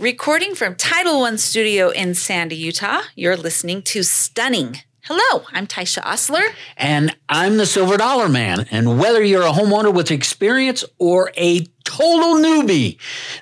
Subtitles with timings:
[0.00, 4.78] Recording from Title One Studio in Sandy, Utah, you're listening to Stunning.
[5.02, 6.40] Hello, I'm Taisha Osler.
[6.78, 8.66] And I'm the Silver Dollar Man.
[8.70, 12.96] And whether you're a homeowner with experience or a total newbie,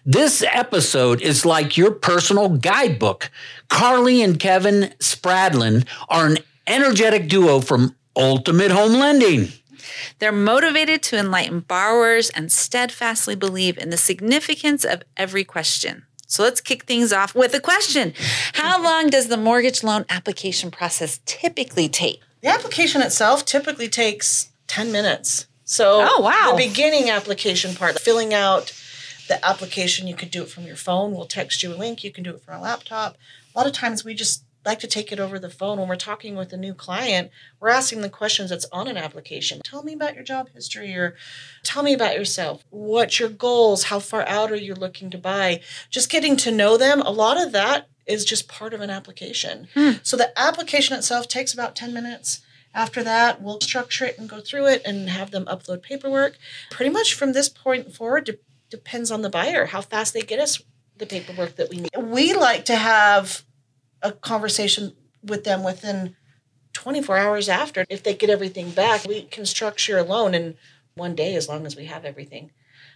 [0.04, 3.30] this episode is like your personal guidebook.
[3.68, 9.46] Carli and Kevin Spradlin are an energetic duo from Ultimate Home Lending.
[10.18, 16.03] They're motivated to enlighten borrowers and steadfastly believe in the significance of every question.
[16.31, 18.13] So let's kick things off with a question.
[18.53, 22.21] How long does the mortgage loan application process typically take?
[22.43, 25.46] The application itself typically takes 10 minutes.
[25.64, 26.53] So, Oh, wow.
[26.54, 28.73] the beginning application part, filling out
[29.27, 31.13] the application, you could do it from your phone.
[31.13, 32.05] We'll text you a link.
[32.05, 33.17] You can do it from a laptop.
[33.55, 35.97] A lot of times we just like to take it over the phone when we're
[35.97, 37.30] talking with a new client.
[37.61, 39.61] We're asking the questions that's on an application.
[39.64, 41.17] Tell me about your job history or
[41.62, 42.64] tell me about yourself.
[42.70, 43.84] What's your goals?
[43.84, 45.61] How far out are you looking to buy?
[45.91, 47.01] Just getting to know them.
[47.03, 49.69] A lot of that is just part of an application.
[49.75, 49.92] Hmm.
[50.03, 52.41] So the application itself takes about 10 minutes.
[52.75, 56.36] After that, we'll structure it and go through it and have them upload paperwork.
[56.70, 58.39] Pretty much from this point forward, de-
[58.70, 60.62] depends on the buyer, how fast they get us
[60.97, 61.91] the paperwork that we need.
[61.97, 63.45] We like to have
[64.03, 66.17] a conversation with them within
[66.73, 67.85] 24 hours after.
[67.89, 70.57] If they get everything back, we can structure a loan in
[70.95, 72.51] one day as long as we have everything.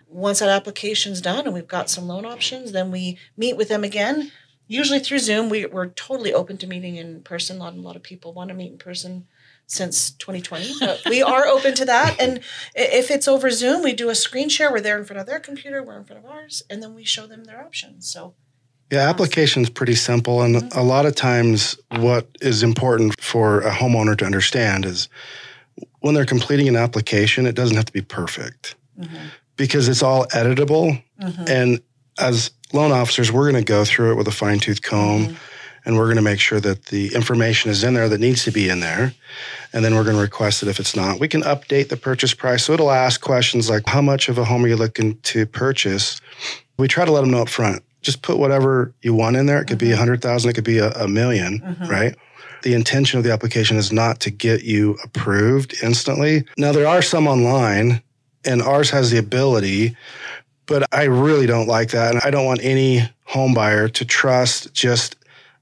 [0.09, 3.83] Once that application's done and we've got some loan options, then we meet with them
[3.83, 4.31] again,
[4.67, 5.49] usually through Zoom.
[5.49, 7.57] We, we're totally open to meeting in person.
[7.57, 9.27] A lot, a lot of people want to meet in person
[9.67, 12.21] since 2020, but we are open to that.
[12.21, 12.41] And
[12.75, 14.71] if it's over Zoom, we do a screen share.
[14.71, 17.05] We're there in front of their computer, we're in front of ours, and then we
[17.05, 18.07] show them their options.
[18.07, 18.35] So
[18.93, 20.43] Yeah, application is pretty simple.
[20.43, 20.79] And mm-hmm.
[20.79, 25.09] a lot of times, what is important for a homeowner to understand is
[26.01, 29.29] when they're completing an application, it doesn't have to be perfect mm-hmm.
[29.57, 31.03] because it's all editable.
[31.23, 31.45] Mm-hmm.
[31.49, 31.83] And
[32.19, 35.39] as loan officers, we're going to go through it with a fine tooth comb
[35.87, 38.51] and we're going to make sure that the information is in there that needs to
[38.51, 39.15] be in there.
[39.73, 41.19] And then we're going to request it if it's not.
[41.19, 42.65] We can update the purchase price.
[42.65, 46.21] So it'll ask questions like, How much of a home are you looking to purchase?
[46.77, 47.83] We try to let them know up front.
[48.03, 49.61] Just put whatever you want in there.
[49.61, 49.99] It could be a mm-hmm.
[50.01, 51.85] hundred thousand, it could be a, a 1000000 mm-hmm.
[51.85, 52.15] right?
[52.63, 56.45] The intention of the application is not to get you approved instantly.
[56.57, 58.03] Now there are some online,
[58.45, 59.97] and ours has the ability,
[60.67, 62.15] but I really don't like that.
[62.15, 65.17] And I don't want any home buyer to trust just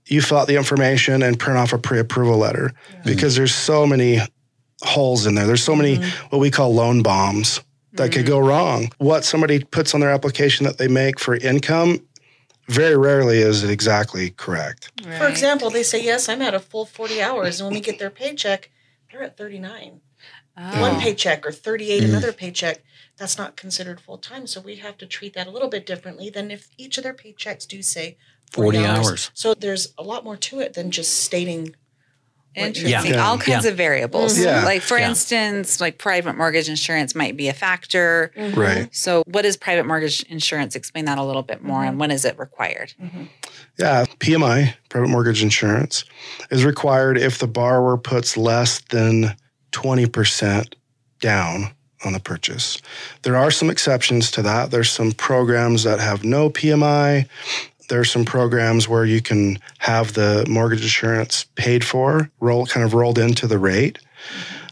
[0.06, 2.72] you fill out the information and print off a pre-approval letter
[3.04, 4.18] because there's so many
[4.82, 5.46] holes in there.
[5.46, 6.26] There's so many mm-hmm.
[6.28, 7.60] what we call loan bombs
[7.92, 8.92] that could go wrong.
[8.98, 12.00] What somebody puts on their application that they make for income
[12.70, 14.90] very rarely is it exactly correct.
[15.18, 17.60] For example, they say, Yes, I'm at a full 40 hours.
[17.60, 18.70] And when we get their paycheck,
[19.10, 20.00] they're at 39.
[20.56, 22.10] One paycheck or 38, mm-hmm.
[22.10, 22.82] another paycheck.
[23.16, 24.46] That's not considered full time.
[24.46, 27.14] So we have to treat that a little bit differently than if each of their
[27.14, 28.18] paychecks do say
[28.52, 29.08] 40, 40 hours.
[29.08, 29.30] hours.
[29.34, 31.74] So there's a lot more to it than just stating.
[32.56, 33.12] Interesting.
[33.12, 33.24] Yeah.
[33.26, 33.70] All kinds Yeah.
[33.70, 34.38] of variables.
[34.38, 34.64] Yeah.
[34.64, 35.08] Like, for Yeah.
[35.10, 38.32] instance, like private mortgage insurance might be a factor.
[38.54, 38.88] Right.
[38.92, 40.74] So, what is private mortgage insurance?
[40.74, 42.92] Explain that a little bit more and when is it required?
[43.02, 43.24] Mm-hmm.
[43.78, 46.04] Yeah, PMI, private mortgage insurance,
[46.50, 49.36] is required if the borrower puts less than
[49.72, 50.74] 20%
[51.20, 51.70] down
[52.04, 52.80] on the purchase.
[53.22, 54.70] There are some exceptions to that.
[54.70, 57.26] There's some programs that have no PMI.
[57.90, 62.94] There's some programs where you can have the mortgage insurance paid for, roll kind of
[62.94, 63.98] rolled into the rate.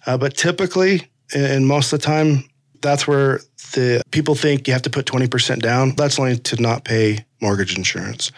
[0.06, 2.48] Uh, but typically, and most of the time,
[2.80, 3.40] that's where
[3.72, 5.96] the people think you have to put 20% down.
[5.96, 8.30] That's only to not pay mortgage insurance.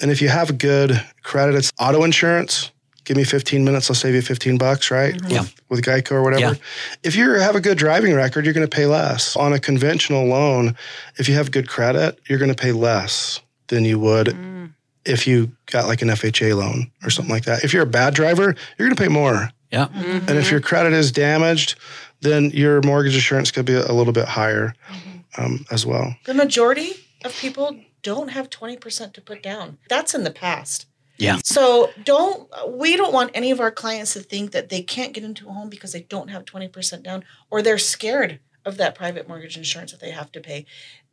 [0.00, 2.72] And if you have good credit, it's auto insurance.
[3.04, 5.14] Give me 15 minutes, I'll save you 15 bucks, right?
[5.28, 5.42] Yeah.
[5.42, 6.54] With, with Geico or whatever.
[6.54, 6.60] Yeah.
[7.04, 9.36] If you have a good driving record, you're going to pay less.
[9.36, 10.74] On a conventional loan,
[11.18, 14.72] if you have good credit, you're going to pay less than you would mm.
[15.04, 17.64] if you got like an FHA loan or something like that.
[17.64, 19.50] If you're a bad driver, you're going to pay more.
[19.70, 19.88] Yeah.
[19.88, 20.28] Mm-hmm.
[20.28, 21.76] And if your credit is damaged,
[22.20, 25.44] then your mortgage insurance could be a little bit higher mm-hmm.
[25.44, 26.14] um, as well.
[26.24, 26.92] The majority
[27.24, 29.78] of people don't have 20% to put down.
[29.88, 30.86] That's in the past.
[31.18, 31.38] Yeah.
[31.44, 35.24] So don't we don't want any of our clients to think that they can't get
[35.24, 39.26] into a home because they don't have 20% down or they're scared of that private
[39.26, 40.66] mortgage insurance that they have to pay.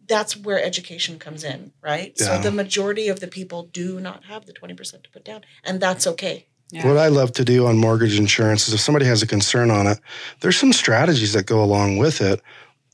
[0.08, 2.18] That's where education comes in, right?
[2.18, 5.80] So the majority of the people do not have the 20% to put down and
[5.80, 6.48] that's okay.
[6.72, 6.88] Yeah.
[6.88, 9.86] What I love to do on mortgage insurance is if somebody has a concern on
[9.86, 10.00] it,
[10.40, 12.42] there's some strategies that go along with it.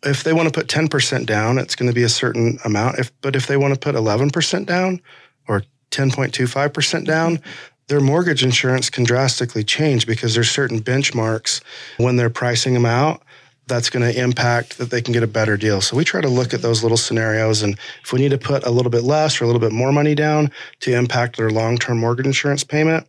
[0.04, 3.00] If they want to put 10% down, it's going to be a certain amount.
[3.00, 5.02] If but if they want to put 11% down
[5.48, 7.40] or 10.25% down,
[7.88, 11.62] their mortgage insurance can drastically change because there's certain benchmarks
[11.98, 13.24] when they're pricing them out
[13.70, 15.80] that's going to impact that they can get a better deal.
[15.80, 18.66] So we try to look at those little scenarios and if we need to put
[18.66, 20.52] a little bit less or a little bit more money down
[20.82, 23.08] to impact their long-term mortgage insurance payment.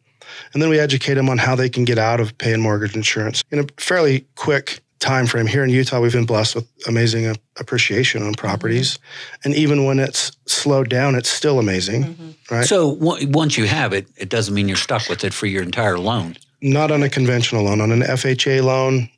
[0.52, 3.42] And then we educate them on how they can get out of paying mortgage insurance
[3.50, 5.46] in a fairly quick time frame.
[5.46, 8.98] Here in Utah, we've been blessed with amazing appreciation on properties.
[8.98, 9.40] Mm-hmm.
[9.44, 12.54] And even when it's slowed down, it's still amazing, mm-hmm.
[12.54, 12.66] right?
[12.66, 15.62] So w- once you have it, it doesn't mean you're stuck with it for your
[15.62, 16.36] entire loan.
[16.62, 17.80] Not on a conventional loan.
[17.80, 19.08] On an FHA loan,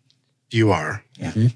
[0.53, 1.05] you are.
[1.19, 1.49] Mm-hmm.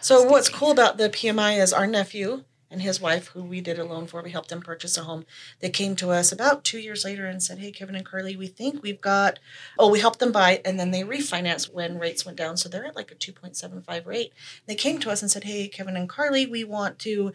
[0.00, 3.78] So what's cool about the PMI is our nephew and his wife, who we did
[3.78, 5.24] a loan for, we helped them purchase a home.
[5.60, 8.48] They came to us about two years later and said, "Hey, Kevin and Carli, we
[8.48, 9.38] think we've got."
[9.78, 12.84] Oh, we helped them buy, and then they refinanced when rates went down, so they're
[12.84, 14.32] at like a two point seven five rate.
[14.66, 17.32] They came to us and said, "Hey, Kevin and Carli, we want to.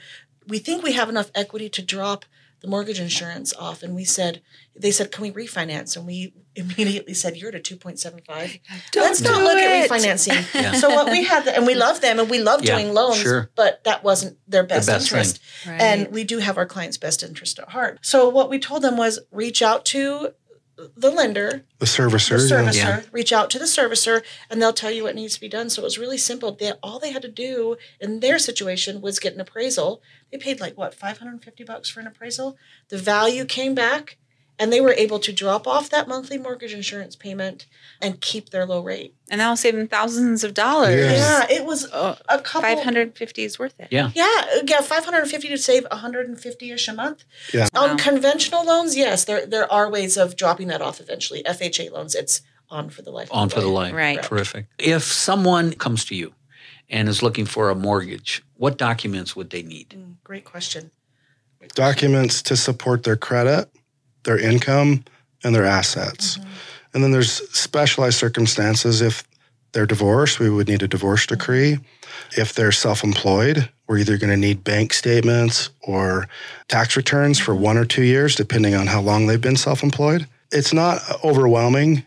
[0.47, 2.25] We think we have enough equity to drop."
[2.61, 4.41] The mortgage insurance off, and we said,
[4.75, 8.21] they said, "Can we refinance?" And we immediately said, "You're at a two point seven
[8.25, 8.57] five.
[8.95, 9.63] Let's not look it.
[9.63, 12.93] at refinancing." So what we had, and we love them, and we love Yeah, doing
[12.93, 13.49] loans, sure.
[13.55, 15.39] but that wasn't their best, best interest.
[15.65, 15.81] Right.
[15.81, 17.97] And we do have our clients' best interest at heart.
[18.03, 20.33] So what we told them was reach out to
[20.95, 22.31] the lender, The the servicer.
[22.49, 22.57] yeah.
[22.57, 23.01] servicer, Yeah.
[23.11, 25.69] reach out to the servicer, and they'll tell you what needs to be done.
[25.69, 26.51] So it was really simple.
[26.53, 30.01] They, all they had to do in their situation was get an appraisal.
[30.31, 32.57] They paid like what, 550 bucks for an appraisal?
[32.89, 34.17] The value came back
[34.59, 37.65] and they were able to drop off that monthly mortgage insurance payment
[38.01, 39.15] and keep their low rate.
[39.29, 40.95] and that'll save them thousands of dollars.
[40.95, 41.11] Yeah.
[41.13, 43.87] Yeah, it was Oh, a couple 550 is worth it.
[43.91, 44.11] Yeah.
[44.13, 44.27] Yeah,
[44.65, 47.23] yeah, 550 to save 150ish a month.
[47.53, 47.67] Yeah.
[47.73, 47.89] Wow.
[47.91, 51.41] On conventional loans, yes, there there are ways of dropping that off eventually.
[51.43, 53.29] FHA loans, it's on for the life.
[53.31, 53.93] of On for the life.
[53.93, 54.21] Right.
[54.21, 54.67] Terrific.
[54.77, 56.33] If someone comes to you
[56.89, 59.89] and is looking for a mortgage, what documents would they need?
[59.97, 60.91] Mm, Great question.
[61.75, 63.69] documents to support their credit,
[64.23, 65.03] their income,
[65.43, 66.37] and their assets.
[66.37, 66.49] Mm-hmm.
[66.93, 69.01] And then there's specialized circumstances.
[69.01, 69.23] If
[69.71, 71.35] they're divorced, we would need a divorce mm-hmm.
[71.35, 71.79] decree.
[72.37, 76.27] If they're self employed, we're either going to need bank statements or
[76.67, 77.63] tax returns for mm-hmm.
[77.63, 80.27] one or two years, depending on how long they've been self employed.
[80.51, 82.03] It's not overwhelming.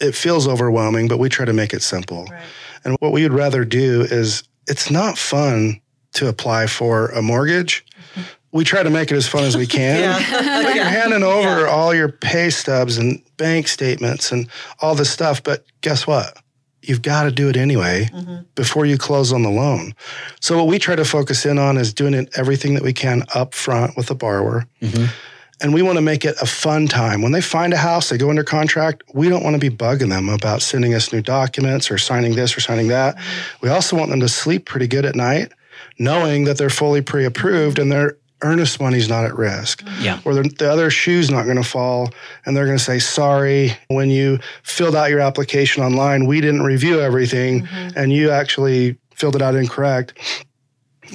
[0.00, 2.24] It feels overwhelming, but we try to make it simple.
[2.24, 2.42] Right.
[2.84, 5.80] And what we would rather do is it's not fun
[6.14, 7.84] to apply for a mortgage.
[8.52, 10.20] We try to make it as fun as we can.
[10.64, 14.48] But you're handing over all your pay stubs and bank statements and
[14.80, 15.42] all this stuff.
[15.42, 16.38] But guess what?
[16.82, 18.42] You've got to do it anyway mm-hmm.
[18.54, 19.92] before you close on the loan.
[20.40, 23.24] So what we try to focus in on is doing it everything that we can
[23.34, 24.66] up front with the borrower.
[24.80, 25.06] Mm-hmm.
[25.62, 27.22] And we want to make it a fun time.
[27.22, 30.10] When they find a house, they go under contract, we don't want to be bugging
[30.10, 33.16] them about sending us new documents or signing this or signing that.
[33.16, 33.66] Mm-hmm.
[33.66, 35.52] We also want them to sleep pretty good at night,
[35.98, 39.82] knowing that they're fully pre approved and their earnest money's not at risk.
[39.82, 40.04] Mm-hmm.
[40.04, 40.20] Yeah.
[40.24, 42.10] Or the, the other shoe's not going to fall
[42.44, 46.62] and they're going to say, sorry, when you filled out your application online, we didn't
[46.62, 47.98] review everything mm-hmm.
[47.98, 50.18] and you actually filled it out incorrect.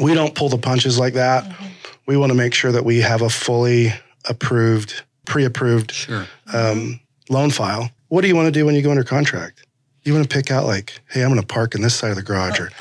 [0.02, 1.44] We don't pull the punches like that.
[1.44, 1.66] Mm-hmm.
[2.08, 3.94] We want to make sure that we have a fully
[4.28, 6.26] approved, pre approved Sure.
[6.54, 7.90] um, loan file.
[8.08, 9.66] What do you want to do when you go under contract?
[10.04, 12.16] You want to pick out like, hey, I'm going to park in this side of
[12.16, 12.72] the garage, or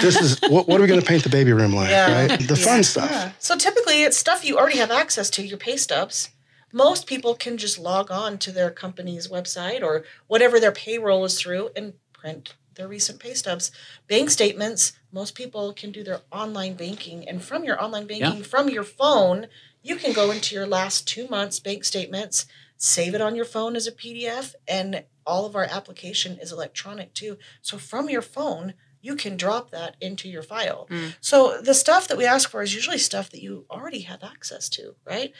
[0.00, 2.26] this is what, what are we going to paint the baby room like, Yeah.
[2.28, 2.40] right?
[2.48, 3.10] The fun stuff.
[3.10, 3.32] Yeah.
[3.40, 5.42] So typically, it's stuff you already have access to.
[5.44, 6.28] Your pay stubs.
[6.72, 11.40] Most people can just log on to their company's website or whatever their payroll is
[11.40, 13.72] through and print their recent pay stubs.
[14.06, 14.92] Bank statements.
[15.12, 19.48] Most people can do their online banking, and from your online banking, from your phone,
[19.82, 22.46] you can go into your last two months' bank statements,
[22.76, 27.14] save it on your phone as a PDF, and all of our application is electronic
[27.14, 27.38] too.
[27.62, 30.86] So from your phone, you can drop that into your file.
[30.90, 31.14] Mm.
[31.20, 34.68] So the stuff that we ask for is usually stuff that you already have access
[34.70, 35.32] to, right?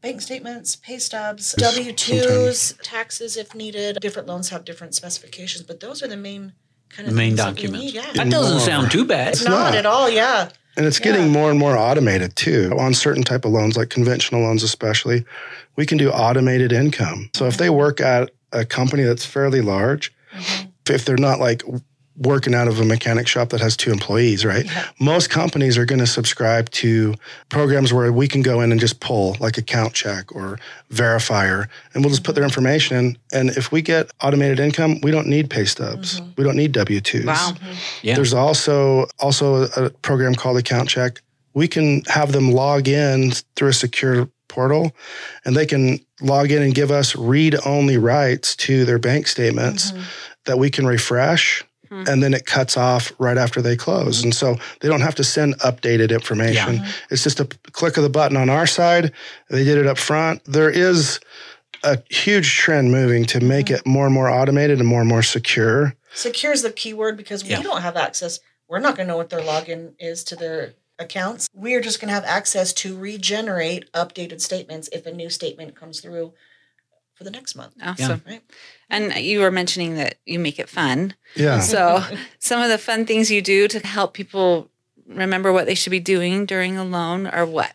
[0.00, 3.98] Bank statements, pay stubs, W twos, taxes if needed.
[4.00, 6.54] Different loans have different specifications, but those are the main
[6.88, 7.92] kind of The main things that documents.
[7.92, 8.66] Yeah, That doesn't More.
[8.66, 9.34] sound too bad.
[9.34, 9.74] it's not not.
[9.74, 10.08] at all.
[10.10, 12.74] Yeah, And it's getting more and more automated too.
[12.78, 15.24] On certain type of loans, like conventional loans especially,
[15.76, 17.30] we can do automated income.
[17.34, 20.68] So if they work at a company that's fairly large, mm-hmm.
[20.88, 21.62] if they're not like
[22.18, 24.66] working out of a mechanic shop that has two employees, right?
[25.00, 27.14] Most companies are going to subscribe to
[27.48, 30.58] programs where we can go in and just pull like AccountChek or
[30.90, 32.50] verifier and we'll just put their mm-hmm.
[32.50, 33.18] information in.
[33.32, 36.20] And if we get automated income, we don't need pay stubs.
[36.20, 36.30] Mm-hmm.
[36.36, 37.26] We don't need W-2s.
[37.26, 37.54] Wow.
[38.02, 38.14] Yeah.
[38.14, 41.18] There's also also a program called AccountChek.
[41.54, 44.92] We can have them log in through a secure portal
[45.44, 49.90] and they can log in and give us read only rights to their bank statements
[49.90, 50.02] mm-hmm.
[50.44, 52.04] that we can refresh hmm.
[52.06, 54.22] and then it cuts off right after they close.
[54.22, 56.82] And so they don't have to send updated information.
[57.10, 59.12] It's just a click of the button on our side.
[59.48, 60.44] They did it up front.
[60.44, 61.18] There is
[61.82, 63.74] a huge trend moving to make hmm.
[63.74, 65.96] it more and more automated and more and more secure.
[66.14, 67.58] secure is the key word because Yeah.
[67.58, 68.38] we don't have access.
[68.68, 71.48] we're not going to know what their login is to their accounts.
[71.52, 75.74] We are just going to have access to regenerate updated statements if a new statement
[75.76, 76.32] comes through
[77.14, 77.74] for the next month.
[77.82, 78.22] Awesome.
[78.26, 78.42] Right.
[78.88, 81.14] And you were mentioning that you make it fun.
[81.34, 81.60] Yeah.
[81.60, 82.02] So,
[82.38, 84.70] some of the fun things you do to help people
[85.06, 87.74] remember what they should be doing during a loan are what?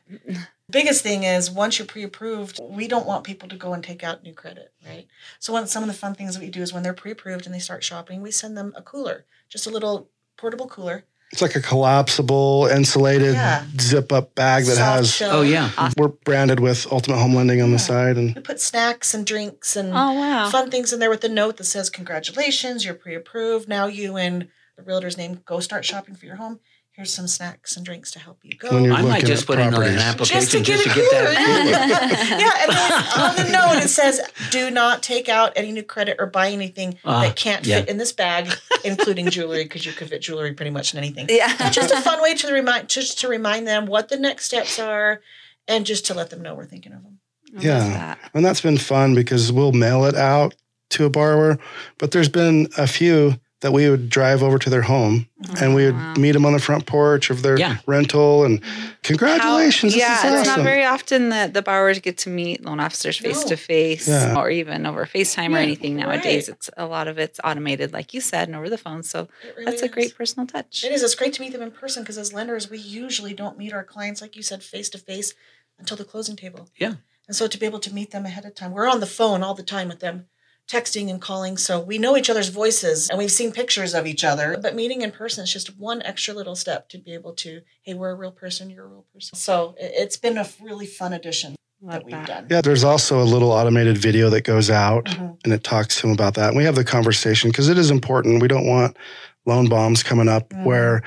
[0.69, 4.23] biggest thing is once you're pre-approved we don't want people to go and take out
[4.23, 5.07] new credit right
[5.39, 7.55] so one some of the fun things that we do is when they're pre-approved and
[7.55, 11.55] they start shopping we send them a cooler just a little portable cooler It's like
[11.55, 13.65] a collapsible, insulated, Yeah.
[13.81, 15.11] zip up bag that soft has.
[15.11, 15.37] shell.
[15.37, 15.91] Oh yeah.
[15.97, 19.75] We're branded with Ultimate Home Lending on the side, and we put snacks and drinks
[19.75, 20.49] and Oh, wow.
[20.49, 24.47] fun things in there with a note that says congratulations you're pre-approved now you and
[24.77, 26.59] the realtor's name go start shopping for your home
[26.97, 29.67] here's some snacks and drinks to help you go I might just at put in
[29.67, 30.01] an properties.
[30.01, 31.37] application just to get a that.
[32.41, 36.17] yeah, and then on the note it says, "Do not take out any new credit
[36.19, 37.79] or buy anything Ah, that can't yeah.
[37.81, 38.51] fit in this bag,
[38.83, 41.69] including jewelry, because you could fit jewelry pretty much in anything." Yeah.
[41.69, 45.21] Just a fun way to remind, just to remind them what the next steps are,
[45.67, 47.19] and just to let them know we're thinking of them.
[47.57, 47.79] I Yeah.
[47.89, 48.19] that.
[48.33, 50.55] and that's been fun because we'll mail it out
[50.89, 51.59] to a borrower.
[51.99, 55.27] But there's been a few that we would drive over to their home
[55.59, 56.13] and we would Wow.
[56.15, 57.77] meet them on the front porch of their Yeah.
[57.87, 58.61] rental and
[59.03, 59.93] congratulations.
[59.93, 60.63] How- yeah, this is it's awesome.
[60.63, 64.49] not very often that the borrowers get to meet loan officers face to face or
[64.51, 66.47] even over FaceTime or anything nowadays.
[66.47, 66.55] right.
[66.55, 69.01] It's a lot of it's automated, like you said, and over the phone.
[69.03, 70.83] So really that's a great personal touch.
[70.83, 71.01] It is.
[71.01, 73.83] It's great to meet them in person because as lenders, we usually don't meet our
[73.83, 75.33] clients, like you said, face to face
[75.79, 76.69] until the closing table.
[76.77, 76.93] Yeah.
[77.27, 79.41] And so to be able to meet them ahead of time, we're on the phone
[79.43, 80.27] all the time with them,
[80.67, 81.57] texting and calling.
[81.57, 84.57] So we know each other's voices and we've seen pictures of each other.
[84.61, 87.93] But meeting in person is just one extra little step to be able to, hey,
[87.93, 89.37] we're a real person, you're a real person.
[89.37, 92.47] So it- it's been a really fun addition that we've done.
[92.49, 95.37] Yeah, there's also a little automated video that goes out Mhm.
[95.43, 96.49] and it talks to him about that.
[96.49, 98.41] And we have the conversation because it is important.
[98.41, 98.97] We don't want
[99.45, 100.63] loan bombs coming up Mhm.
[100.65, 101.01] where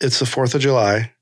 [0.00, 1.12] it's the 4th of July.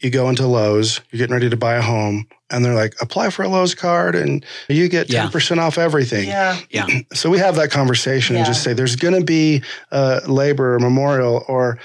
[0.00, 3.30] You go into Lowe's, you're getting ready to buy a home, and they're like, apply
[3.30, 6.28] for a Lowe's card and you get 10% off everything.
[6.28, 6.58] Yeah.
[6.70, 6.86] Yeah.
[7.14, 10.78] So we have that conversation and just say there's going to be a labor or
[10.78, 11.78] memorial or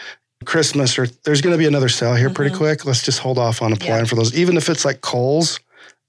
[0.46, 2.58] Christmas or there's going to be another sale here pretty Mhm.
[2.58, 2.86] quick.
[2.86, 4.10] Let's just hold off on applying Yeah.
[4.10, 4.34] for those.
[4.36, 5.60] Even if it's like Kohl's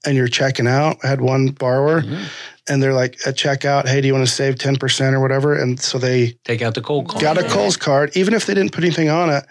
[0.05, 0.97] and you're checking out.
[1.03, 2.25] I had one borrower Mhm.
[2.67, 5.55] and they're like at checkout, hey, do you want to save 10% or whatever?
[5.59, 7.19] And so they Take out the cold call.
[7.21, 7.49] got a Yeah.
[7.49, 8.11] Kohl's card.
[8.15, 9.45] Even if they didn't put anything on it,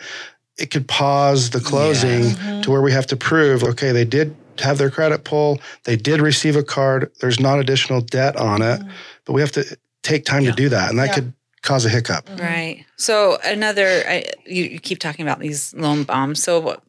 [0.58, 2.36] it could pause the closing Yes.
[2.36, 2.62] Mhm.
[2.62, 6.20] to where we have to prove, okay, they did have their credit pull, they did
[6.20, 8.90] receive a card, there's not additional debt on it, Mhm.
[9.24, 9.64] but we have to
[10.02, 10.50] take time Yeah.
[10.50, 10.90] to do that.
[10.90, 11.14] And that Yeah.
[11.14, 11.32] could
[11.62, 12.26] cause a hiccup.
[12.28, 12.40] Mhm.
[12.40, 12.84] Right.
[12.96, 16.42] So another, I, you, you keep talking about these loan bombs.
[16.42, 16.82] So what,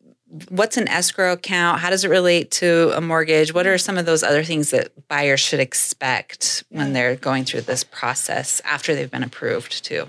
[0.49, 1.79] what's an escrow account?
[1.79, 3.53] How does it relate to a mortgage?
[3.53, 7.61] What are some of those other things that buyers should expect when they're going through
[7.61, 10.07] this process after they've been approved too?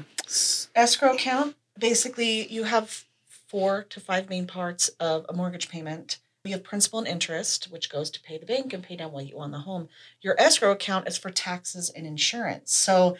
[0.75, 3.04] escrow account basically you have
[3.48, 7.91] four to five main parts of a mortgage payment you have principal and interest which
[7.91, 9.88] goes to pay the bank and pay down what you owe on the home
[10.21, 13.17] your escrow account is for taxes and insurance so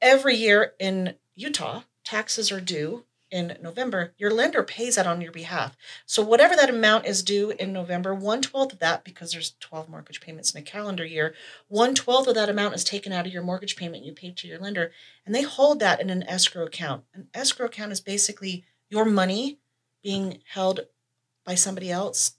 [0.00, 5.30] every year in utah taxes are due in november your lender pays that on your
[5.30, 9.54] behalf so whatever that amount is due in november one twelfth of that because there's
[9.60, 11.32] 12 mortgage payments in a calendar year
[11.68, 14.48] one twelfth of that amount is taken out of your mortgage payment you paid to
[14.48, 14.90] your lender
[15.30, 17.04] and they hold that in an escrow account.
[17.14, 19.60] An escrow account is basically your money
[20.02, 20.80] being held
[21.46, 22.32] by somebody else.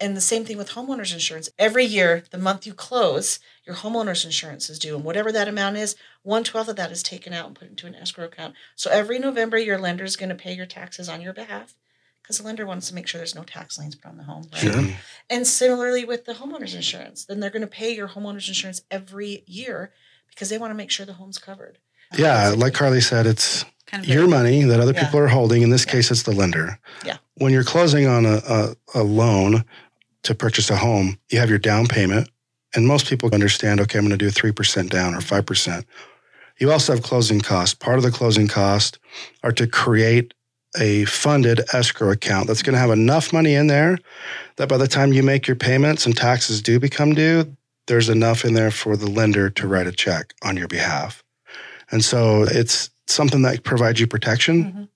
[0.00, 1.48] And the same thing with homeowners insurance.
[1.58, 4.96] Every year, the month you close, your homeowners insurance is due.
[4.96, 7.86] And whatever that amount is, one twelfth of that is taken out and put into
[7.86, 8.54] an escrow account.
[8.74, 11.74] So every November, your lender is going to pay your taxes on your behalf
[12.22, 14.48] because the lender wants to make sure there's no tax liens put on the home.
[14.52, 14.62] Right?
[14.62, 14.72] Sure.
[14.72, 14.92] Mm-hmm.
[15.30, 19.44] And similarly with the homeowners insurance, then they're going to pay your homeowners insurance every
[19.46, 19.92] year
[20.30, 21.78] because they want to make sure the home's covered.
[22.16, 25.04] Yeah, like Carli said, it's Kind of your money that other Yeah.
[25.04, 25.62] people are holding.
[25.62, 26.78] In this case, it's the lender.
[27.04, 27.18] Yeah.
[27.34, 29.64] When you're closing on a, a, a loan
[30.24, 32.28] to purchase a home, you have your down payment.
[32.74, 35.84] And most people understand, okay, I'm going to do 3% down or 5%.
[36.58, 37.74] You also have closing costs.
[37.74, 38.98] Part of the closing costs
[39.42, 40.34] are to create
[40.76, 43.96] a funded escrow account that's going to have enough money in there
[44.56, 48.44] that by the time you make your payments and taxes do become due, there's enough
[48.44, 51.22] in there for the lender to write a check on your behalf.
[51.92, 54.88] And so it's something that provides you protection, Mhm.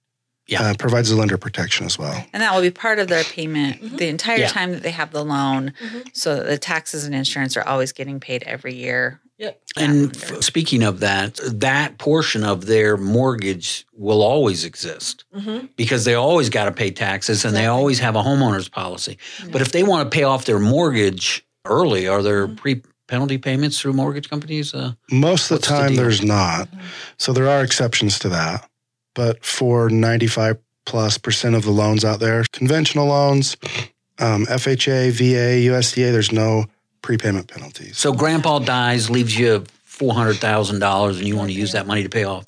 [0.49, 0.63] Yeah.
[0.63, 2.25] uh, provides the lender protection as well.
[2.33, 3.99] And that will be part of their payment Mhm.
[3.99, 4.49] the entire Yeah.
[4.49, 5.73] time that they have the loan.
[5.81, 6.05] Mhm.
[6.15, 9.21] So that the taxes and insurance are always getting paid every year.
[9.39, 9.61] Yep.
[9.77, 15.67] And f- speaking of that, that portion of their mortgage will always exist Mm-hmm.
[15.77, 19.17] because they always got to pay taxes and they always have a homeowner's policy.
[19.53, 22.57] But if they want to pay off their mortgage early, are there Mhm.
[22.57, 24.75] pre penalty payments through mortgage companies?
[24.75, 26.71] Uh, Most of the What's the time, there's not.
[26.71, 26.81] Mhm.
[27.19, 28.68] So there are exceptions to that.
[29.19, 32.45] But for 95 plus percent of the loans out there.
[32.53, 33.57] Conventional loans,
[34.21, 36.67] um, FHA, VA, USDA, there's no
[37.03, 37.99] prepayment penalties.
[37.99, 41.89] So grandpa dies, leaves you four hundred thousand dollars, and you want to use that
[41.89, 42.45] money to pay off.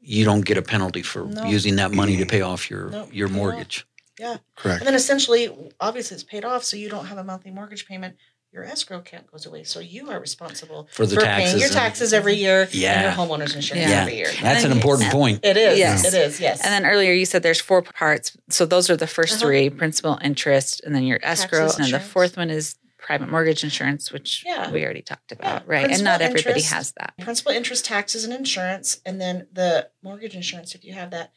[0.00, 1.44] You don't get a penalty for No.
[1.44, 3.86] using that money to pay off your Nope, your mortgage.
[4.18, 4.38] Yeah.
[4.56, 4.80] Correct.
[4.80, 8.16] And then essentially, obviously, it's paid off, so you don't have a monthly mortgage payment.
[8.52, 11.72] Your escrow account goes away, so you are responsible For the paying taxes your and-
[11.72, 14.00] taxes every year and your homeowner's insurance Yeah.
[14.02, 14.26] every year.
[14.42, 15.44] That's an And- important point.
[15.44, 15.78] It is.
[15.78, 16.04] Yes.
[16.04, 16.40] It is.
[16.40, 16.60] Yes.
[16.64, 18.32] And then earlier you said there's four parts.
[18.48, 19.40] So those are the 1st Uh-huh.
[19.46, 21.60] three principal, interest, and then your escrow.
[21.60, 24.68] Taxes, and then the fourth one is private mortgage insurance, which Yeah.
[24.72, 25.72] we already talked about, Yeah.
[25.72, 25.78] right?
[25.82, 26.72] And Principal, not everybody interest.
[26.74, 27.14] has that.
[27.20, 30.74] principal, interest, taxes, and insurance, and then the mortgage insurance.
[30.74, 31.30] If you have that,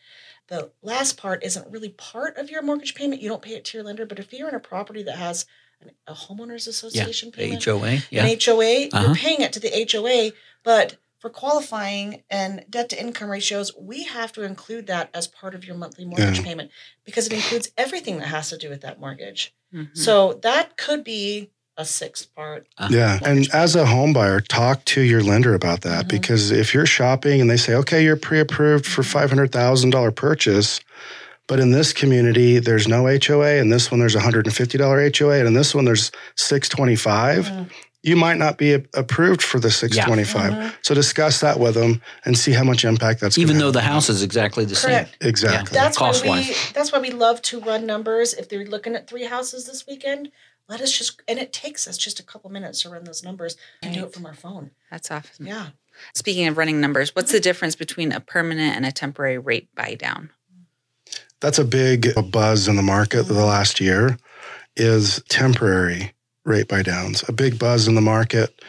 [0.48, 3.22] the last part isn't really part of your mortgage payment.
[3.22, 5.44] You don't pay it to your lender, but if you're in a property that has
[5.44, 5.48] an,
[6.08, 8.00] a homeowners Yeah, association payment, HOA.
[8.10, 9.06] Yeah, an HOA, Uh-huh.
[9.06, 10.32] you're paying it to the HOA,
[10.64, 15.56] but for qualifying and debt to income ratios, we have to include that as part
[15.56, 16.44] of your monthly mortgage Yeah.
[16.44, 16.72] payment
[17.06, 19.54] because it includes everything that has to do with that mortgage.
[19.74, 19.96] Mhm.
[19.98, 22.68] So that could be a sixth part.
[22.90, 23.20] Yeah.
[23.24, 26.10] And as a home buyer, talk to your lender about that Mhm.
[26.10, 30.82] because if you're shopping and they say, okay, you're pre approved for $500,000 purchase,
[31.54, 33.58] but in this community, there's no HOA.
[33.58, 35.38] In this one, there's $150 HOA.
[35.38, 37.70] And in this one, there's 625 Mhm.
[38.02, 40.74] You might not be a- approved for the 625 Mhm.
[40.82, 43.68] So discuss that with them and see how much impact that's even gonna Even though
[43.68, 43.74] have.
[43.86, 45.16] the house is exactly the Correct.
[45.22, 45.30] same.
[45.30, 45.76] Exactly.
[45.76, 46.56] That's why we Cost-wise.
[46.74, 48.34] that's why we love to run numbers.
[48.34, 50.32] If they're looking at three houses this weekend,
[50.68, 53.58] let us just and it takes us just a couple minutes to run those numbers.
[53.84, 54.72] We can do it from our phone.
[54.90, 55.46] That's awesome.
[55.46, 55.68] Yeah.
[56.16, 59.94] Speaking of running numbers, what's the difference between a permanent and a temporary rate buy
[59.94, 60.32] down?
[61.44, 64.18] That's a big buzz in the market the last year
[64.78, 66.14] is temporary
[66.46, 67.22] rate buy downs.
[67.28, 68.62] A big buzz in the market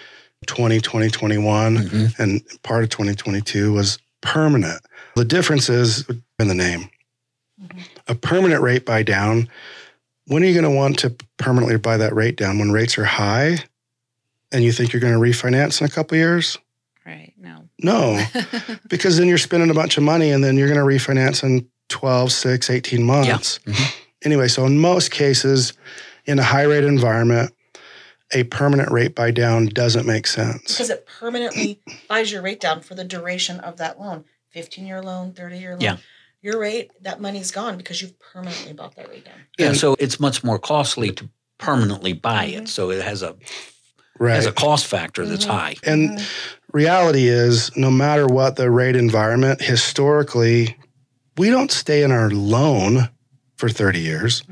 [0.49, 2.19] 2020, 21 Mhm.
[2.19, 4.81] and part of 2022 was permanent.
[5.15, 6.05] The difference is
[6.41, 6.91] in the name.
[7.63, 7.79] Mhm.
[8.09, 9.49] A permanent rate buy down,
[10.27, 12.59] when are you going to want to permanently buy that rate down?
[12.59, 13.59] When rates are high
[14.51, 16.59] and you think you're going to refinance in a couple years?
[17.07, 17.35] Right.
[17.39, 17.69] No.
[17.81, 18.21] No,
[18.89, 21.67] because then you're spending a bunch of money and then you're going to refinance in
[21.95, 23.61] 12, 6, 18 months.
[23.67, 23.95] Mhm.
[24.25, 25.75] Anyway, so in most cases,
[26.27, 27.53] in a high rate environment,
[28.33, 30.63] a permanent rate buy down doesn't make sense.
[30.73, 31.79] Because it permanently
[32.09, 34.25] buys your rate down for the duration of that loan.
[34.51, 35.81] 15 year loan, 30 year loan.
[35.81, 35.97] Yeah.
[36.43, 39.35] Your rate, that money's gone because you've permanently bought that rate down.
[39.57, 41.29] Yeah, And- so it's much more costly to
[41.59, 42.63] permanently buy Mhm.
[42.63, 42.69] it.
[42.69, 43.37] So it has a
[44.19, 44.35] Right.
[44.35, 45.51] has a cost factor that's Mhm.
[45.51, 45.77] high.
[45.85, 46.21] And
[46.73, 50.77] reality is, no matter what the rate environment, historically,
[51.37, 53.09] we don't stay in our loan
[53.57, 54.43] for 30 years.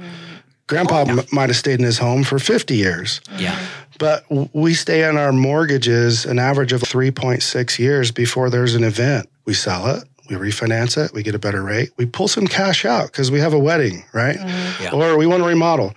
[0.66, 1.12] Grandpa Oh, yeah.
[1.20, 3.58] m- might have stayed in his home for 50 years, Yeah.
[3.98, 8.84] but w- we stay in our mortgages an average of 3.6 years before there's an
[8.84, 9.28] event.
[9.44, 12.84] We sell it, we refinance it, we get a better rate, we pull some cash
[12.84, 14.36] out because we have a wedding, right?
[14.38, 14.82] Mm-hmm.
[14.84, 14.90] Yeah.
[14.92, 15.94] Or we want to remodel.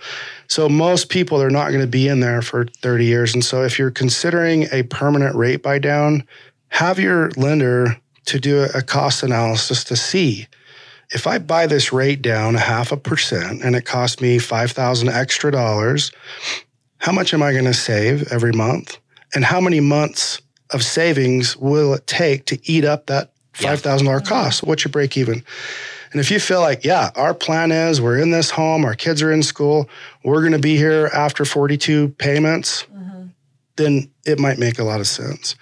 [0.48, 3.34] So most people are not going to be in there for 30 years.
[3.34, 6.24] And so if you're considering a permanent rate buy down,
[6.68, 7.96] have your lender
[8.26, 10.48] to do a cost analysis to see
[11.10, 15.08] if I buy this rate down a half a percent and it costs me 5,000
[15.08, 16.10] extra dollars,
[16.98, 18.98] how much am I going to save every month?
[19.34, 20.40] And how many months
[20.70, 24.26] of savings will it take to eat up that $5,000 mm-hmm.
[24.26, 24.62] cost?
[24.62, 25.44] What's your break even?
[26.12, 29.22] And if you feel like, yeah, our plan is we're in this home, our kids
[29.22, 29.88] are in school,
[30.24, 32.86] we're going to be here after 42 payments.
[33.76, 35.54] Then it might make a lot of sense.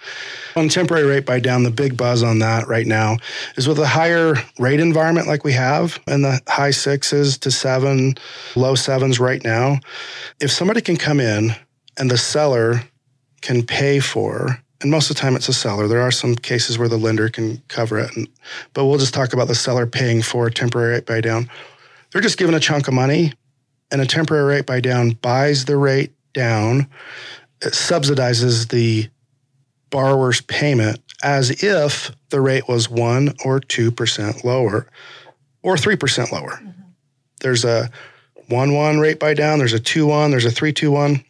[0.55, 3.17] On temporary rate buy down, the big buzz on that right now
[3.57, 8.15] is with a higher rate environment like we have in the high sixes to seven,
[8.55, 9.79] low sevens right now.
[10.39, 11.51] If somebody can come in
[11.97, 12.81] and the seller
[13.41, 16.77] can pay for, and most of the time it's a seller, there are some cases
[16.77, 18.27] where the lender can cover it, and,
[18.73, 21.49] but we'll just talk about the seller paying for temporary rate buy down.
[22.11, 23.33] They're just given a chunk of money,
[23.91, 26.87] and a temporary rate buy down buys the rate down
[27.65, 29.09] it subsidizes the
[29.89, 34.87] borrower's payment as if the rate was 1 or 2% lower
[35.61, 36.51] or 3% lower.
[36.51, 36.81] Mm-hmm.
[37.41, 37.89] There's a
[38.47, 41.23] 1 1 rate buy down, there's a 2 1, there's a 3 2 1.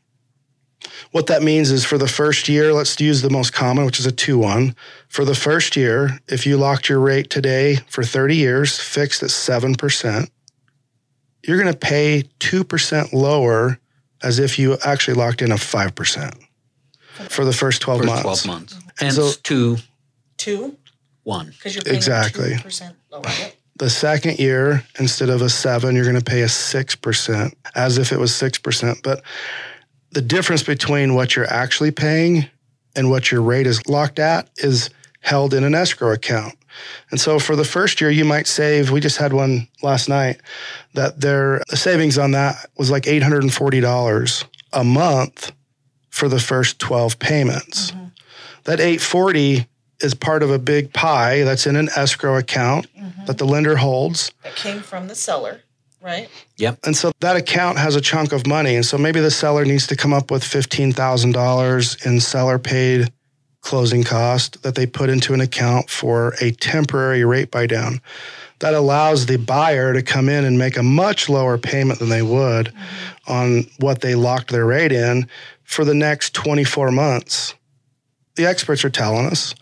[1.12, 4.06] What that means is for the first year, let's use the most common, which is
[4.06, 4.76] a 2 1.
[5.08, 9.30] For the first year, if you locked your rate today for 30 years, fixed at
[9.30, 10.30] 7%,
[11.48, 13.80] you're going to pay 2% lower
[14.26, 16.34] as if you actually locked in a 5%
[17.30, 18.44] for the first 12 First months.
[18.44, 18.76] 12 months.
[19.00, 19.78] And So- it's two,
[20.38, 20.76] Two,
[21.24, 21.48] one.
[21.52, 22.54] because you're paying Exactly.
[22.54, 22.72] exactly.
[22.92, 23.22] 2% lower.
[23.40, 23.56] Yep.
[23.78, 28.12] The second year, instead of a seven, you're going to pay a 6%, as if
[28.12, 29.04] it was 6%.
[29.04, 29.22] But
[30.12, 32.48] the difference between what you're actually paying
[32.96, 36.56] and what your rate is locked at is held in an escrow account.
[37.12, 40.42] And so for the first year, you might save, we just had one last night,
[40.94, 45.52] that their the savings on that was like $840 a month
[46.10, 47.92] for the first 12 payments.
[47.92, 48.06] Mm-hmm.
[48.64, 49.68] That 840
[50.02, 53.26] is part of a big pie that's in an escrow account mm-hmm.
[53.26, 54.32] that the lender holds.
[54.44, 55.62] That came from the seller,
[56.02, 56.30] right?
[56.58, 56.80] Yep.
[56.84, 58.76] And so that account has a chunk of money.
[58.76, 63.12] And so maybe the seller needs to come up with $15,000 in seller paid
[63.66, 68.00] closing cost that they put into an account for a temporary rate buy down.
[68.60, 72.22] That allows the buyer to come in and make a much lower payment than they
[72.22, 72.72] would
[73.28, 75.28] on what they locked their rate in
[75.64, 77.56] for the next 24 months.
[78.36, 79.56] The experts are telling us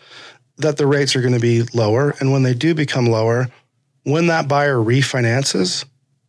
[0.58, 2.14] that the rates are going to be lower.
[2.20, 3.48] And when they do become lower,
[4.04, 5.86] when that buyer refinances,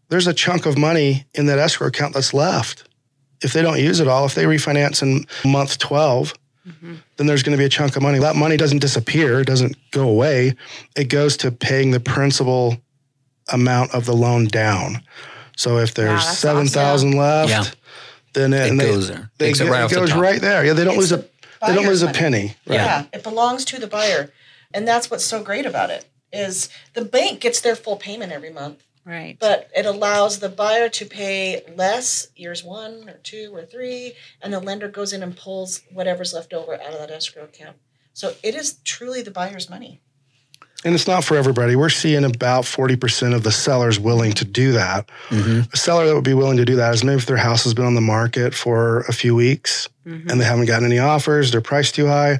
[0.09, 2.89] there's a chunk of money in that escrow account that's left.
[3.43, 7.57] If they don't use it all, if they refinance in month 12, then there's going
[7.57, 8.18] to be a chunk of money.
[8.18, 10.55] That money doesn't disappear, it doesn't go away.
[10.96, 12.79] It goes to paying the principal
[13.53, 15.03] amount of the loan down.
[15.57, 17.64] So if there's that's 7,000 left, Yeah.
[18.33, 19.31] then it, It and they- goes there.
[19.38, 20.64] They it right it off the goes right there.
[20.64, 21.29] Yeah, they don't It's lose a the
[21.61, 22.57] they don't buyer's lose a penny.
[22.66, 22.77] Right.
[22.77, 24.31] Yeah, it belongs to the buyer.
[24.72, 28.50] And that's what's so great about it is the bank gets their full payment every
[28.50, 29.37] month, Right.
[29.38, 34.53] but it allows the buyer to pay less years one or two or three, and
[34.53, 37.77] the lender goes in and pulls whatever's left over out of that escrow account.
[38.14, 40.01] So it is truly the buyer's money.
[40.85, 41.77] And it's not for everybody.
[41.77, 45.09] We're seeing about 40% of the sellers willing to do that.
[45.31, 45.73] Mm-hmm.
[45.73, 47.73] A seller that would be willing to do that is maybe if their house has
[47.73, 50.29] been on the market for a few weeks mm-hmm.
[50.29, 52.38] and they haven't gotten any offers, they're priced too high.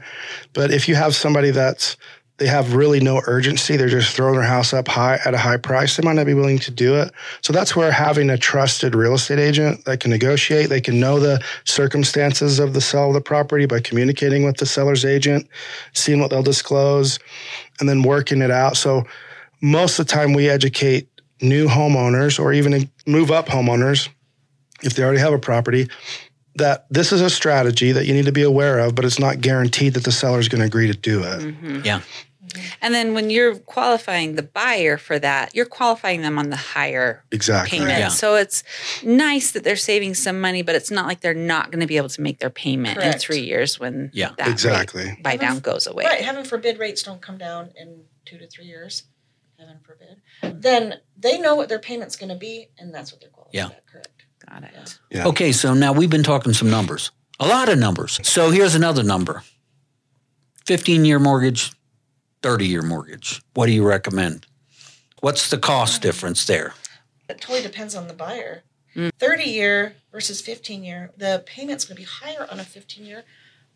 [0.53, 1.97] But if you have somebody that's
[2.39, 5.57] they have really no urgency, they're just throwing their house up high at a high
[5.57, 7.13] price, they might not be willing to do it.
[7.43, 11.21] So that's where having a trusted real estate agent that can negotiate, they can know
[11.21, 15.49] the circumstances of the sale of the property by communicating with the seller's agent,
[15.93, 17.21] seeing what they'll disclose,
[17.79, 18.77] and then working it out.
[18.77, 19.05] So
[19.63, 21.09] most of the time we educate
[21.41, 24.09] new homeowners or even move up homeowners
[24.83, 25.89] if they already have a property
[26.57, 29.41] that this is a strategy that you need to be aware of but it's not
[29.41, 31.81] guaranteed that the seller is going to agree to do it mm-hmm.
[31.85, 32.01] Yeah.
[32.81, 37.25] And then when you're qualifying the buyer for that, you're qualifying them on the higher
[37.33, 37.99] exactly payment.
[37.99, 38.09] Yeah.
[38.09, 38.63] So it's
[39.03, 41.97] nice that they're saving some money, but it's not like they're not going to be
[41.97, 44.33] able to make their payment in three years when Yeah.
[44.39, 45.05] that Exactly.
[45.07, 46.05] rate buy down goes away.
[46.05, 46.21] Right.
[46.21, 49.05] Heaven forbid rates don't come down in two to three years.
[49.59, 50.21] Heaven forbid.
[50.63, 53.67] Then they know what their payment's going to be, and that's what they're qualified Yeah.
[53.67, 53.87] at.
[53.87, 54.14] Correct.
[54.49, 54.99] Got it.
[55.11, 55.27] Yeah.
[55.27, 58.21] Okay, so now we've been talking some numbers, a lot of numbers.
[58.23, 59.43] So here's another number
[60.67, 61.73] 15 year mortgage,
[62.43, 63.43] 30 year mortgage.
[63.55, 64.47] What do you recommend?
[65.21, 66.75] What's the cost difference there?
[67.29, 68.63] It totally depends on the buyer.
[69.19, 73.25] 30 year versus 15 year, the payment's going to be higher on a 15 year,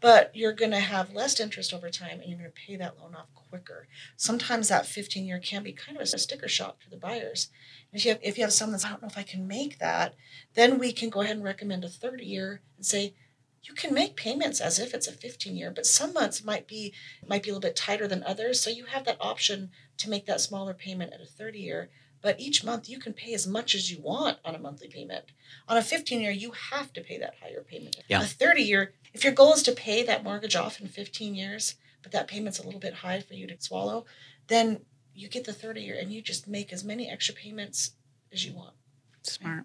[0.00, 2.98] but you're going to have less interest over time and you're going to pay that
[3.00, 3.88] loan off quicker.
[4.16, 7.48] Sometimes that 15 year can be kind of a sticker shock to the buyers.
[7.92, 9.79] If you have, if you have someone that's, I don't know if I can make
[9.79, 10.14] that,
[10.55, 13.14] then we can go ahead and recommend a 30 year and say,
[13.62, 16.92] you can make payments as if it's a 15 year, but some months might be
[17.27, 18.61] might be a little bit tighter than others.
[18.61, 21.90] So you have that option to make that smaller payment at a 30 year.
[22.20, 25.27] But each month you can pay as much as you want on a monthly payment.
[25.68, 27.96] On a 15 year, you have to pay that higher payment.
[28.09, 28.22] Yeah.
[28.22, 31.77] A 30 year, if your goal is to pay that mortgage off in 15 years,
[32.03, 34.05] but that payment's a little bit high for you to swallow,
[34.48, 34.81] then
[35.18, 37.92] you get the 30 year and you just make as many extra payments
[38.33, 38.74] as you want.
[39.22, 39.64] Smart.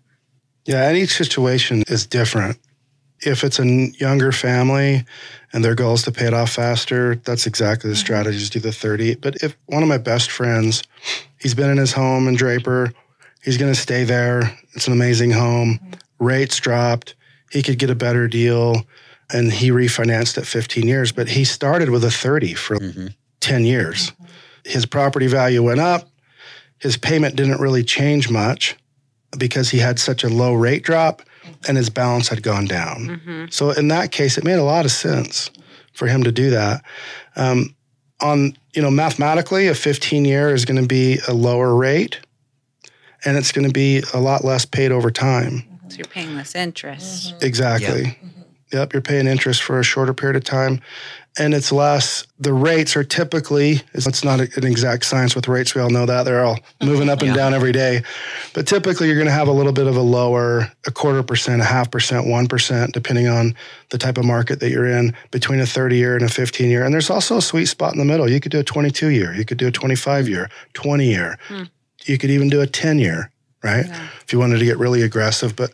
[0.65, 2.57] Yeah, and each situation is different.
[3.21, 5.05] If it's a younger family
[5.53, 8.01] and their goal is to pay it off faster, that's exactly the mm-hmm.
[8.01, 8.39] strategy.
[8.39, 9.15] Just do the 30.
[9.15, 10.83] But if one of my best friends,
[11.39, 12.91] he's been in his home in Draper,
[13.43, 14.57] he's going to stay there.
[14.73, 15.75] It's an amazing home.
[15.75, 16.25] Mm-hmm.
[16.25, 17.15] Rates dropped.
[17.51, 18.87] He could get a better deal
[19.31, 23.07] and he refinanced at 15 years, but he started with a 30 for mm-hmm.
[23.39, 24.11] 10 years.
[24.65, 26.09] His property value went up.
[26.79, 28.75] His payment didn't really change much
[29.37, 31.21] because he had such a low rate drop
[31.67, 33.07] and his balance had gone down.
[33.07, 33.45] Mm-hmm.
[33.49, 35.49] So in that case, it made a lot of sense
[35.93, 36.83] for him to do that.
[37.35, 37.75] Um,
[38.21, 42.19] on you know mathematically, a 15 year is going to be a lower rate,
[43.25, 45.59] and it's going to be a lot less paid over time.
[45.59, 45.89] Mm-hmm.
[45.89, 47.35] So you're paying less interest.
[47.35, 47.45] Mm-hmm.
[47.45, 48.19] Exactly.
[48.71, 50.81] Yep, you're paying interest for a shorter period of time.
[51.39, 55.73] And it's less, the rates are typically, it's not an exact science with rates.
[55.73, 56.23] We all know that.
[56.23, 56.85] They're all mm-hmm.
[56.87, 57.35] moving up and Yeah.
[57.35, 58.03] down every day.
[58.53, 61.61] But typically, you're going to have a little bit of a lower, a quarter percent,
[61.61, 63.55] a half percent, 1%, depending on
[63.89, 66.85] the type of market that you're in, between a 30 year and a 15 year.
[66.85, 68.29] And there's also a sweet spot in the middle.
[68.29, 71.39] You could do a 22 year, you could do a 25 year, 20 year.
[71.47, 71.63] Hmm.
[72.05, 73.31] You could even do a 10 year,
[73.63, 73.85] right?
[74.21, 75.55] If you wanted to get really aggressive.
[75.55, 75.71] But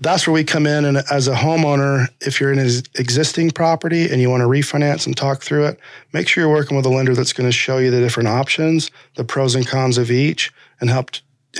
[0.00, 0.84] that's where we come in.
[0.84, 5.06] And as a homeowner, if you're in an existing property and you want to refinance
[5.06, 5.78] and talk through it,
[6.12, 8.90] make sure you're working with a lender that's going to show you the different options,
[9.16, 11.10] the pros and cons of each, and help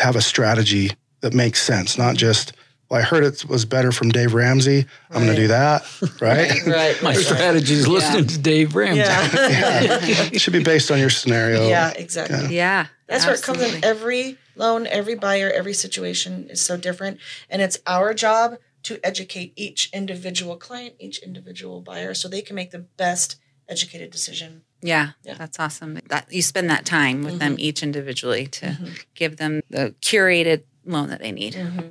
[0.00, 0.90] have a strategy
[1.20, 2.52] that makes sense, not just,
[2.92, 4.84] well, I heard it was better from Dave Ramsey.
[5.10, 5.82] I'm going to do that.
[6.20, 6.64] Right.
[6.66, 7.02] Right.
[7.02, 9.00] My strategy is listening to Dave Ramsey.
[9.00, 9.28] Yeah.
[9.32, 11.68] it should be based on your scenario.
[11.68, 12.54] yeah, exactly.
[12.54, 12.88] Yeah.
[13.08, 13.82] That's where it comes in.
[13.82, 17.18] Every loan, every buyer, every situation is so different.
[17.48, 22.56] And it's our job to educate each individual client, each individual buyer, so they can
[22.56, 23.36] make the best
[23.68, 24.62] educated decision.
[24.82, 25.34] Yeah, Yeah.
[25.34, 25.98] that's awesome.
[26.08, 27.60] That you spend that time with them mm-hmm.
[27.60, 28.92] each individually to mm-hmm.
[29.14, 31.54] give them the curated loan that they need.
[31.54, 31.88] Mm-hmm.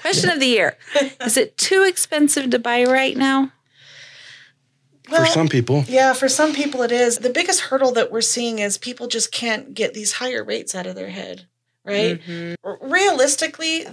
[0.00, 0.76] Question of the year:
[1.20, 3.52] Is it too expensive to buy right now?
[5.08, 5.84] For some people.
[5.86, 7.18] Yeah, for some people it is.
[7.18, 10.86] The biggest hurdle that we're seeing is people just can't get these higher rates out
[10.86, 11.46] of their head,
[11.84, 12.18] right?
[12.22, 12.54] Mm-hmm.
[12.66, 13.84] R- Realistically,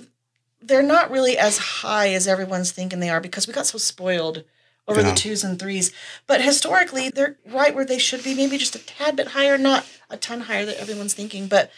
[0.61, 4.45] they're not really as high as everyone's thinking they are because we got so spoiled
[4.87, 5.09] over Yeah.
[5.09, 5.91] the twos and threes.
[6.27, 9.85] But historically, they're right where they should be, maybe just a tad bit higher, not
[10.09, 11.47] a ton higher that everyone's thinking.
[11.47, 11.71] But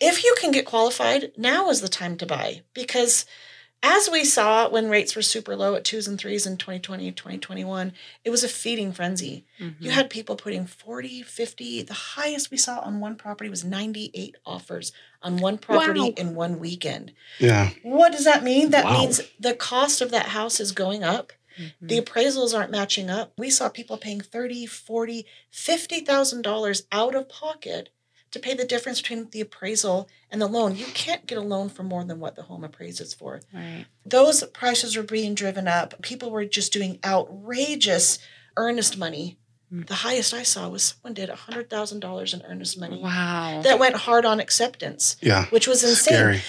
[0.00, 2.62] if you can get qualified, now is the time to buy.
[2.74, 3.26] Because
[3.82, 7.94] as we saw when rates were super low at twos and threes in 2020 2021
[8.24, 9.46] it was a feeding frenzy.
[9.58, 9.82] Mm-hmm.
[9.82, 14.36] You had people putting 40 50 the highest we saw on one property was 98
[14.44, 16.12] offers on one property Wow.
[16.18, 17.12] in one weekend.
[17.38, 17.70] Yeah.
[17.82, 18.68] what does that mean?
[18.70, 18.98] That Wow.
[19.00, 21.32] means the cost of that house is going up.
[21.58, 21.86] Mm-hmm.
[21.86, 23.32] The appraisals aren't matching up.
[23.38, 27.88] We saw people paying 30 40 50000 dollars out of pocket
[28.32, 31.68] to pay the difference between the appraisal and the loan you can't get a loan
[31.68, 33.86] for more than what the home appraises for Right.
[34.06, 36.00] those prices were being driven up.
[36.02, 38.18] People were just doing outrageous
[38.56, 39.36] earnest money.
[39.70, 39.82] Hmm.
[39.82, 43.00] The highest I saw was someone did $100,000 in earnest money.
[43.02, 43.60] Wow.
[43.62, 45.46] That went hard on acceptance, Yeah.
[45.46, 46.14] which was insane.
[46.14, 46.42] Scary.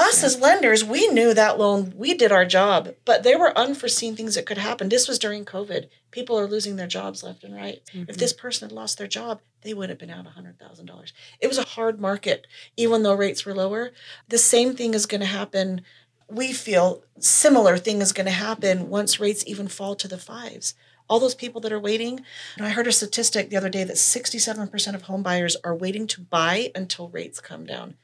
[0.00, 4.16] Us as lenders, we knew that loan, we did our job, but there were unforeseen
[4.16, 4.88] things that could happen.
[4.88, 5.90] This was during COVID.
[6.10, 7.82] People are losing their jobs left and right.
[7.92, 8.12] If mm-hmm.
[8.14, 11.12] this person had lost their job, they would have been out $100,000.
[11.38, 12.46] It was a hard market,
[12.78, 13.90] even though rates were lower.
[14.26, 15.82] The same thing is going to happen.
[16.30, 20.72] We feel similar thing is going to happen once rates even fall to the fives.
[21.10, 22.20] All those people that are waiting,
[22.58, 26.22] I heard a statistic the other day that 67% of home buyers are waiting to
[26.22, 27.96] buy until rates come down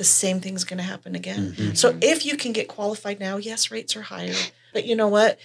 [0.00, 1.52] the same thing's going to happen again.
[1.52, 1.74] Mm-hmm.
[1.74, 4.32] So if you can get qualified now, yes, rates are higher,
[4.72, 5.38] but you know what?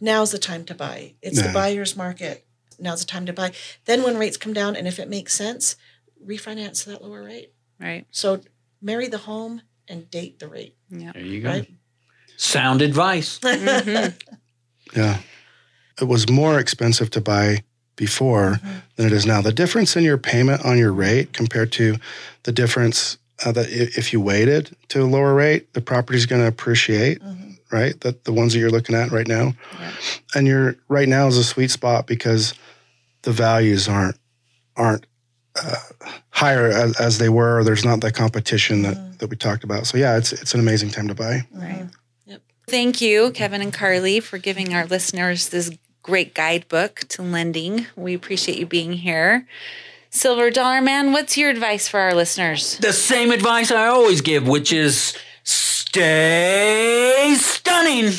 [0.00, 1.14] Now's the time to buy.
[1.22, 2.46] It's the buyer's market.
[2.78, 3.50] Now's the time to buy.
[3.84, 5.74] Then when rates come down, and if it makes sense,
[6.24, 7.52] refinance to that lower rate.
[7.80, 8.06] right.
[8.12, 8.42] So
[8.80, 11.10] marry the home and date the rate, Yeah.
[11.12, 11.48] There you go.
[11.48, 11.70] right?
[12.36, 13.40] Sound advice.
[13.42, 14.16] Mm-hmm.
[14.94, 15.18] Yeah.
[16.00, 17.64] It was more expensive to buy
[17.96, 18.78] before mm-hmm.
[18.94, 19.40] than it is now.
[19.40, 21.96] The difference in your payment on your rate compared to
[22.44, 26.48] the difference uh, that if you waited to a lower rate, the property's going to
[26.48, 27.20] appreciate,
[27.70, 28.00] right?
[28.00, 29.54] That the ones that you're looking at right now.
[30.34, 32.54] And you're right now is a sweet spot because
[33.22, 34.18] the values aren't
[34.76, 35.06] aren't
[35.56, 35.74] uh,
[36.30, 37.58] higher as, as they were.
[37.58, 39.86] Or there's not that competition that, that we talked about.
[39.86, 41.46] So yeah, it's it's an amazing time to buy.
[41.52, 41.86] Right.
[42.26, 42.42] Yep.
[42.68, 45.70] Thank you, Kevin and Carli, for giving our listeners this
[46.02, 47.86] great guidebook to lending.
[47.96, 49.46] We appreciate you being here.
[50.16, 52.78] Silver Dollar Man, what's your advice for our listeners?
[52.78, 58.12] The same advice I always give, which is stay stunning.